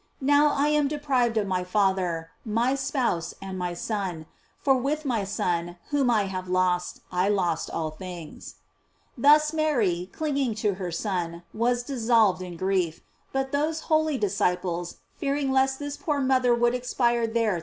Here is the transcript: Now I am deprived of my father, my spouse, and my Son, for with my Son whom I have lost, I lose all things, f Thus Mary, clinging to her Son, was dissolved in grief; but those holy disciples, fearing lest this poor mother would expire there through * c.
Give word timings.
Now 0.23 0.47
I 0.53 0.69
am 0.69 0.87
deprived 0.87 1.37
of 1.37 1.45
my 1.45 1.63
father, 1.63 2.31
my 2.43 2.73
spouse, 2.73 3.35
and 3.39 3.55
my 3.59 3.75
Son, 3.75 4.25
for 4.57 4.73
with 4.75 5.05
my 5.05 5.23
Son 5.23 5.77
whom 5.91 6.09
I 6.09 6.23
have 6.23 6.47
lost, 6.49 7.01
I 7.11 7.29
lose 7.29 7.69
all 7.69 7.91
things, 7.91 8.55
f 8.57 8.61
Thus 9.15 9.53
Mary, 9.53 10.09
clinging 10.11 10.55
to 10.55 10.73
her 10.73 10.91
Son, 10.91 11.43
was 11.53 11.83
dissolved 11.83 12.41
in 12.41 12.57
grief; 12.57 13.01
but 13.31 13.51
those 13.51 13.81
holy 13.81 14.17
disciples, 14.17 14.95
fearing 15.17 15.51
lest 15.51 15.77
this 15.77 15.97
poor 15.97 16.19
mother 16.19 16.55
would 16.55 16.73
expire 16.73 17.27
there 17.27 17.51
through 17.51 17.59
* 17.59 17.59
c. 17.59 17.59